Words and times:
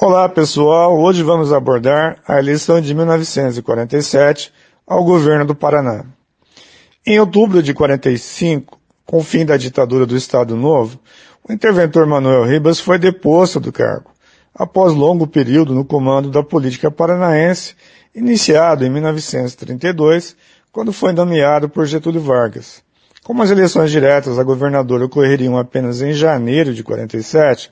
Olá 0.00 0.28
pessoal, 0.28 0.98
hoje 0.98 1.22
vamos 1.22 1.52
abordar 1.52 2.18
a 2.26 2.40
eleição 2.40 2.80
de 2.80 2.92
1947 2.92 4.52
ao 4.84 5.04
governo 5.04 5.44
do 5.44 5.54
Paraná. 5.54 6.04
Em 7.06 7.20
outubro 7.20 7.62
de 7.62 7.72
45, 7.72 8.76
com 9.06 9.18
o 9.18 9.22
fim 9.22 9.46
da 9.46 9.56
ditadura 9.56 10.04
do 10.04 10.16
Estado 10.16 10.56
Novo, 10.56 10.98
o 11.48 11.52
interventor 11.52 12.06
Manuel 12.06 12.42
Ribas 12.42 12.80
foi 12.80 12.98
deposto 12.98 13.60
do 13.60 13.70
cargo, 13.70 14.10
após 14.52 14.92
longo 14.92 15.28
período 15.28 15.72
no 15.72 15.84
comando 15.84 16.28
da 16.28 16.42
política 16.42 16.90
paranaense, 16.90 17.76
iniciado 18.12 18.84
em 18.84 18.90
1932, 18.90 20.34
quando 20.72 20.92
foi 20.92 21.12
nomeado 21.12 21.68
por 21.68 21.86
Getúlio 21.86 22.20
Vargas. 22.20 22.82
Como 23.22 23.44
as 23.44 23.50
eleições 23.52 23.92
diretas 23.92 24.40
a 24.40 24.42
governador 24.42 25.00
ocorreriam 25.02 25.56
apenas 25.56 26.02
em 26.02 26.12
janeiro 26.12 26.74
de 26.74 26.82
47, 26.82 27.70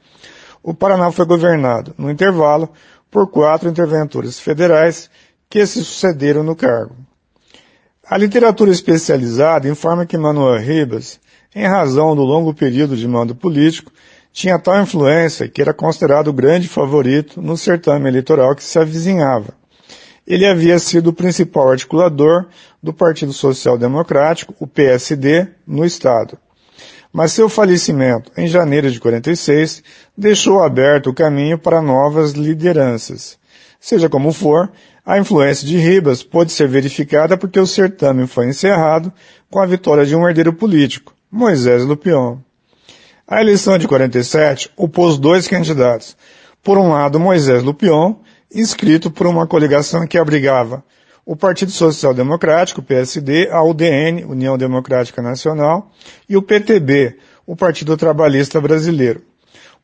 o 0.63 0.73
Paraná 0.73 1.11
foi 1.11 1.27
governado, 1.27 1.95
no 1.99 2.11
intervalo, 2.11 2.71
por 3.11 3.29
quatro 3.29 3.69
interventores 3.69 4.39
federais 4.39 5.11
que 5.51 5.67
se 5.67 5.85
sucederam 5.85 6.43
no 6.43 6.55
cargo. 6.55 6.97
A 8.09 8.17
literatura 8.17 8.71
especializada 8.71 9.69
informa 9.69 10.07
que 10.07 10.17
Manuel 10.17 10.61
Ribas, 10.61 11.21
em 11.55 11.67
razão 11.67 12.15
do 12.15 12.23
longo 12.23 12.55
período 12.55 12.97
de 12.97 13.07
mando 13.09 13.35
político, 13.35 13.93
tinha 14.33 14.59
tal 14.59 14.81
influência 14.81 15.49
que 15.49 15.61
era 15.61 15.75
considerado 15.75 16.29
o 16.29 16.33
grande 16.33 16.69
favorito 16.69 17.43
no 17.43 17.57
certame 17.57 18.09
eleitoral 18.09 18.55
que 18.55 18.65
se 18.65 18.79
avizinhava. 18.79 19.55
Ele 20.27 20.47
havia 20.47 20.79
sido 20.79 21.09
o 21.09 21.13
principal 21.13 21.71
articulador 21.71 22.47
do 22.83 22.95
Partido 22.95 23.33
Social 23.33 23.77
Democrático, 23.77 24.55
o 24.59 24.67
PSD, 24.67 25.49
no 25.67 25.85
Estado 25.85 26.39
mas 27.13 27.33
seu 27.33 27.49
falecimento, 27.49 28.33
em 28.37 28.47
janeiro 28.47 28.91
de 28.91 28.99
46, 28.99 29.83
deixou 30.17 30.63
aberto 30.63 31.11
o 31.11 31.15
caminho 31.15 31.59
para 31.59 31.83
novas 31.83 32.33
lideranças. 32.33 33.39
Seja 33.79 34.09
como 34.09 34.33
for, 34.33 34.71
a 35.05 35.19
influência 35.19 35.67
de 35.67 35.77
Ribas 35.77 36.23
pôde 36.23 36.53
ser 36.53 36.69
verificada 36.69 37.37
porque 37.37 37.61
o 37.61 37.67
certame 37.67 38.27
foi 38.27 38.49
encerrado 38.49 39.13
com 39.51 39.61
a 39.61 39.67
vitória 39.67 40.07
de 40.07 40.17
um 40.17 40.27
herdeiro 40.27 40.53
político, 40.53 41.13
Moisés 41.31 41.83
Lupion. 41.85 42.39
A 43.27 43.41
eleição 43.41 43.77
de 43.77 43.89
47 43.89 44.71
opôs 44.77 45.19
dois 45.19 45.49
candidatos. 45.49 46.17
Por 46.63 46.79
um 46.79 46.91
lado, 46.91 47.19
Moisés 47.19 47.63
Lupion, 47.63 48.15
inscrito 48.55 49.11
por 49.11 49.27
uma 49.27 49.47
coligação 49.47 50.07
que 50.07 50.17
abrigava 50.17 50.85
o 51.25 51.37
Partido 51.37 51.71
Social 51.71 52.13
Democrático, 52.13 52.83
PSD, 52.83 53.49
a 53.51 53.63
UDN, 53.63 54.25
União 54.25 54.59
Democrática 54.59 55.23
Nacional, 55.23 55.91
e 56.29 56.37
o 56.37 56.43
PTB, 56.43 57.17
o 57.47 57.55
Partido 57.55 57.97
Trabalhista 57.97 58.61
Brasileiro. 58.61 59.23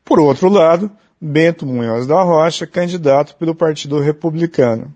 Por 0.03 0.19
outro 0.19 0.49
lado, 0.49 0.91
Bento 1.19 1.65
Munhoz 1.65 2.07
da 2.07 2.21
Rocha, 2.21 2.67
candidato 2.67 3.35
pelo 3.35 3.55
Partido 3.55 3.99
Republicano. 3.99 4.93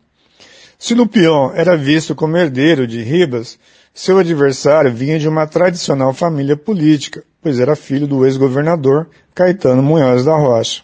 Se 0.77 0.93
Lupion 0.93 1.51
era 1.55 1.77
visto 1.77 2.13
como 2.13 2.37
herdeiro 2.37 2.85
de 2.85 3.01
Ribas, 3.01 3.57
seu 3.93 4.17
adversário 4.17 4.93
vinha 4.93 5.19
de 5.19 5.29
uma 5.29 5.47
tradicional 5.47 6.13
família 6.13 6.57
política, 6.57 7.23
pois 7.41 7.59
era 7.59 7.75
filho 7.75 8.07
do 8.07 8.25
ex-governador 8.25 9.07
Caetano 9.33 9.83
Munhoz 9.83 10.25
da 10.25 10.35
Rocha. 10.35 10.83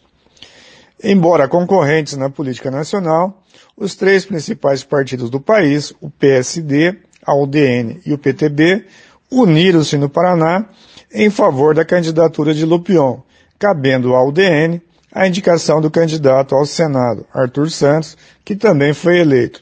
Embora 1.04 1.48
concorrentes 1.48 2.18
na 2.18 2.30
política 2.30 2.70
nacional, 2.70 3.42
os 3.76 3.96
três 3.96 4.26
principais 4.26 4.84
partidos 4.84 5.30
do 5.30 5.40
país, 5.40 5.94
o 6.02 6.10
PSD, 6.10 6.98
a 7.26 7.34
UDN 7.36 8.02
e 8.06 8.14
o 8.14 8.18
PTB, 8.18 8.86
uniram-se 9.32 9.98
no 9.98 10.10
Paraná 10.10 10.66
em 11.14 11.30
favor 11.30 11.74
da 11.74 11.86
candidatura 11.86 12.54
de 12.54 12.66
Lupion, 12.66 13.20
cabendo 13.58 14.14
à 14.16 14.24
UDN 14.24 14.82
a 15.12 15.28
indicação 15.28 15.82
do 15.82 15.90
candidato 15.90 16.54
ao 16.54 16.66
Senado, 16.66 17.26
Arthur 17.34 17.70
Santos, 17.72 18.18
que 18.44 18.56
também 18.56 18.94
foi 18.94 19.20
eleito. 19.20 19.62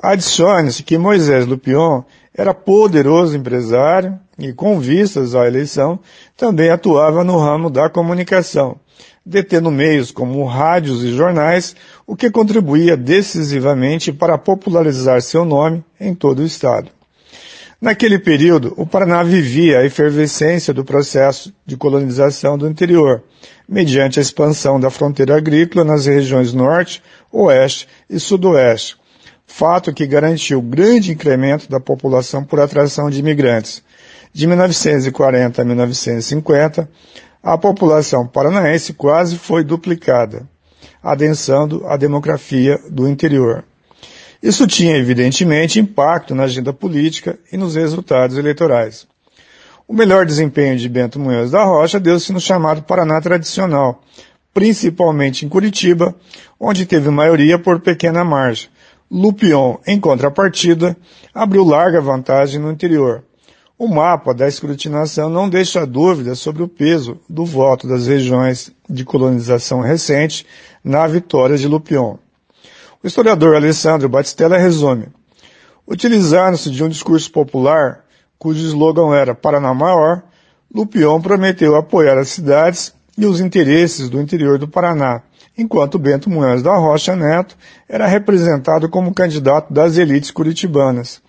Adicione-se 0.00 0.82
que 0.82 0.96
Moisés 0.96 1.46
Lupion 1.46 2.02
era 2.34 2.54
poderoso 2.54 3.36
empresário 3.36 4.18
e, 4.38 4.52
com 4.52 4.80
vistas 4.80 5.34
à 5.34 5.46
eleição, 5.46 6.00
também 6.36 6.70
atuava 6.70 7.22
no 7.22 7.38
ramo 7.38 7.68
da 7.68 7.90
comunicação, 7.90 8.76
detendo 9.24 9.70
meios 9.70 10.10
como 10.10 10.44
rádios 10.44 11.04
e 11.04 11.12
jornais, 11.12 11.76
o 12.06 12.16
que 12.16 12.30
contribuía 12.30 12.96
decisivamente 12.96 14.12
para 14.12 14.38
popularizar 14.38 15.20
seu 15.20 15.44
nome 15.44 15.84
em 16.00 16.14
todo 16.14 16.40
o 16.40 16.46
estado. 16.46 16.90
Naquele 17.82 18.16
período, 18.16 18.72
o 18.76 18.86
Paraná 18.86 19.24
vivia 19.24 19.80
a 19.80 19.84
efervescência 19.84 20.72
do 20.72 20.84
processo 20.84 21.52
de 21.66 21.76
colonização 21.76 22.56
do 22.56 22.68
interior, 22.68 23.24
mediante 23.68 24.20
a 24.20 24.22
expansão 24.22 24.78
da 24.78 24.88
fronteira 24.88 25.36
agrícola 25.36 25.84
nas 25.84 26.06
regiões 26.06 26.52
norte, 26.52 27.02
oeste 27.32 27.88
e 28.08 28.20
sudoeste, 28.20 28.96
fato 29.46 29.92
que 29.92 30.06
garantiu 30.06 30.60
grande 30.62 31.12
incremento 31.12 31.68
da 31.68 31.80
população 31.80 32.42
por 32.44 32.60
atração 32.60 33.10
de 33.10 33.20
imigrantes. 33.20 33.82
De 34.32 34.46
1940 34.46 35.60
a 35.60 35.64
1950, 35.64 36.88
a 37.42 37.58
população 37.58 38.26
paranaense 38.26 38.92
quase 38.94 39.36
foi 39.36 39.64
duplicada, 39.64 40.48
adensando 41.02 41.86
a 41.86 41.96
demografia 41.96 42.78
do 42.88 43.08
interior. 43.08 43.64
Isso 44.42 44.66
tinha, 44.66 44.96
evidentemente, 44.96 45.78
impacto 45.78 46.34
na 46.34 46.44
agenda 46.44 46.72
política 46.72 47.38
e 47.52 47.56
nos 47.56 47.76
resultados 47.76 48.36
eleitorais. 48.36 49.06
O 49.86 49.92
melhor 49.92 50.24
desempenho 50.24 50.76
de 50.76 50.88
Bento 50.88 51.20
Munhoz 51.20 51.50
da 51.50 51.64
Rocha 51.64 52.00
deu-se 52.00 52.32
no 52.32 52.40
chamado 52.40 52.82
Paraná 52.82 53.20
tradicional, 53.20 54.02
principalmente 54.54 55.44
em 55.44 55.48
Curitiba, 55.48 56.14
onde 56.58 56.86
teve 56.86 57.10
maioria 57.10 57.58
por 57.58 57.80
pequena 57.80 58.24
margem. 58.24 58.68
Lupion, 59.14 59.76
em 59.86 60.00
contrapartida, 60.00 60.96
abriu 61.34 61.62
larga 61.64 62.00
vantagem 62.00 62.58
no 62.58 62.72
interior. 62.72 63.22
O 63.78 63.86
mapa 63.86 64.32
da 64.32 64.48
escrutinação 64.48 65.28
não 65.28 65.50
deixa 65.50 65.86
dúvida 65.86 66.34
sobre 66.34 66.62
o 66.62 66.68
peso 66.68 67.20
do 67.28 67.44
voto 67.44 67.86
das 67.86 68.06
regiões 68.06 68.72
de 68.88 69.04
colonização 69.04 69.80
recente 69.80 70.46
na 70.82 71.06
vitória 71.06 71.58
de 71.58 71.68
Lupion. 71.68 72.16
O 73.02 73.06
historiador 73.06 73.54
Alessandro 73.54 74.08
Batistella 74.08 74.56
resume: 74.56 75.08
utilizando-se 75.86 76.70
de 76.70 76.82
um 76.82 76.88
discurso 76.88 77.30
popular 77.30 78.06
cujo 78.38 78.64
slogan 78.66 79.14
era 79.14 79.34
Paraná 79.34 79.74
Maior, 79.74 80.22
Lupion 80.74 81.20
prometeu 81.20 81.76
apoiar 81.76 82.16
as 82.16 82.30
cidades 82.30 82.94
e 83.16 83.26
os 83.26 83.40
interesses 83.40 84.08
do 84.08 84.20
interior 84.20 84.58
do 84.58 84.68
Paraná, 84.68 85.22
enquanto 85.56 85.98
Bento 85.98 86.30
Munhoz 86.30 86.62
da 86.62 86.76
Rocha 86.76 87.14
Neto 87.14 87.56
era 87.88 88.06
representado 88.06 88.88
como 88.88 89.14
candidato 89.14 89.72
das 89.72 89.96
elites 89.96 90.30
curitibanas. 90.30 91.20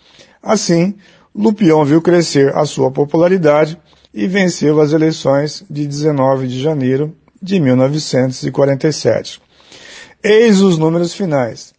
Assim, 0.41 0.95
Lupion 1.35 1.83
viu 1.83 2.01
crescer 2.01 2.55
a 2.55 2.65
sua 2.65 2.91
popularidade 2.91 3.79
e 4.13 4.27
venceu 4.27 4.79
as 4.79 4.93
eleições 4.93 5.63
de 5.69 5.87
19 5.87 6.47
de 6.47 6.61
janeiro 6.61 7.15
de 7.41 7.59
1947. 7.59 9.41
Eis 10.23 10.61
os 10.61 10.77
números 10.77 11.13
finais. 11.13 11.72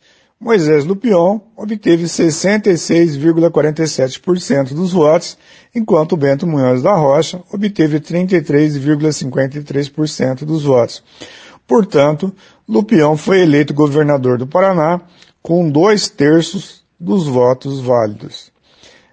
Moisés 0.44 0.84
Lupion 0.84 1.41
obteve 1.56 2.05
66,47% 2.05 4.75
dos 4.75 4.93
votos, 4.93 5.38
enquanto 5.75 6.19
Bento 6.19 6.47
Munhoz 6.47 6.82
da 6.82 6.94
Rocha 6.94 7.43
obteve 7.50 7.99
33,53% 7.99 10.44
dos 10.44 10.65
votos. 10.65 11.03
Portanto, 11.66 12.31
Lupion 12.69 13.16
foi 13.16 13.41
eleito 13.41 13.72
governador 13.72 14.37
do 14.37 14.47
Paraná 14.47 15.00
com 15.41 15.71
dois 15.71 16.10
terços 16.10 16.84
dos 17.00 17.27
votos 17.27 17.81
válidos. 17.81 18.53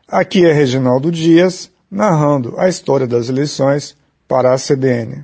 Aqui 0.06 0.46
é 0.46 0.52
Reginaldo 0.52 1.09
Dias, 1.09 1.72
narrando 1.90 2.59
a 2.59 2.68
história 2.68 3.08
das 3.08 3.30
eleições 3.30 3.96
para 4.28 4.53
a 4.53 4.58
CBN. 4.58 5.24